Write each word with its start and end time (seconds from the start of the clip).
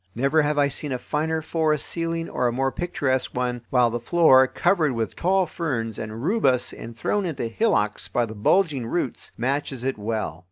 Never 0.15 0.41
have 0.41 0.57
I 0.57 0.67
seen 0.67 0.91
a 0.91 0.97
finer 0.97 1.43
forest 1.43 1.85
ceiling 1.85 2.27
or 2.27 2.47
a 2.47 2.51
more 2.51 2.71
picturesque 2.71 3.35
one, 3.35 3.61
while 3.69 3.91
the 3.91 3.99
floor, 3.99 4.47
covered 4.47 4.93
with 4.93 5.15
tall 5.15 5.45
ferns 5.45 5.99
and 5.99 6.23
rubus 6.23 6.73
and 6.73 6.97
thrown 6.97 7.23
into 7.23 7.45
hillocks 7.47 8.07
by 8.07 8.25
the 8.25 8.33
bulging 8.33 8.87
roots, 8.87 9.31
matches 9.37 9.83
it 9.83 9.99
well. 9.99 10.39